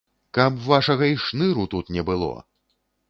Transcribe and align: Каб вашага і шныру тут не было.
Каб 0.37 0.57
вашага 0.71 1.09
і 1.11 1.19
шныру 1.25 1.67
тут 1.75 1.93
не 1.99 2.07
было. 2.09 2.33